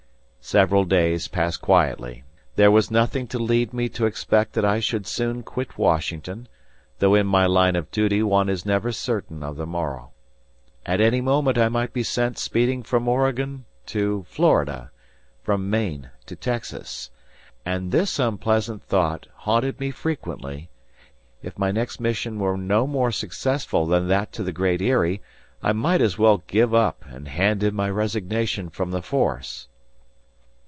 Several 0.43 0.83
days 0.85 1.27
passed 1.29 1.61
quietly. 1.61 2.23
There 2.55 2.71
was 2.71 2.89
nothing 2.91 3.25
to 3.27 3.37
lead 3.39 3.73
me 3.73 3.87
to 3.89 4.05
expect 4.07 4.51
that 4.53 4.65
I 4.65 4.79
should 4.81 5.05
soon 5.07 5.43
quit 5.43 5.77
Washington; 5.77 6.47
though 6.99 7.13
in 7.15 7.25
my 7.27 7.45
line 7.45 7.75
of 7.77 7.89
duty 7.91 8.21
one 8.23 8.49
is 8.49 8.65
never 8.65 8.91
certain 8.91 9.43
of 9.43 9.55
the 9.55 9.67
morrow. 9.67 10.11
At 10.85 10.99
any 10.99 11.21
moment 11.21 11.57
I 11.59 11.69
might 11.69 11.93
be 11.93 12.01
sent 12.03 12.37
speeding 12.39 12.81
from 12.83 13.07
Oregon 13.07 13.63
to 13.85 14.25
Florida, 14.27 14.91
from 15.43 15.69
Maine 15.69 16.09
to 16.25 16.35
Texas. 16.35 17.11
And 17.63 17.91
this 17.91 18.17
unpleasant 18.19 18.83
thought 18.83 19.27
haunted 19.35 19.79
me 19.79 19.91
frequently 19.91 20.69
if 21.43 21.57
my 21.57 21.69
next 21.71 21.99
mission 22.01 22.39
were 22.39 22.57
no 22.57 22.87
more 22.87 23.11
successful 23.11 23.85
than 23.85 24.07
that 24.09 24.33
to 24.33 24.43
the 24.43 24.51
Great 24.51 24.81
Eyrie, 24.81 25.21
I 25.63 25.71
might 25.71 26.01
as 26.01 26.17
well 26.17 26.43
give 26.47 26.73
up 26.73 27.05
and 27.07 27.27
hand 27.29 27.61
in 27.63 27.73
my 27.75 27.89
resignation 27.91 28.69
from 28.69 28.89
the 28.91 29.03
force. 29.03 29.67